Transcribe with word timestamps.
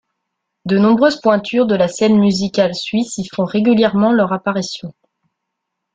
De 0.65 0.79
nombreuses 0.79 1.21
pointures 1.21 1.67
de 1.67 1.75
la 1.75 1.87
scène 1.87 2.17
musicale 2.17 2.73
suisse 2.73 3.19
y 3.19 3.27
font 3.31 3.45
régulièrement 3.45 4.11
leur 4.11 4.33
apparition. 4.33 4.95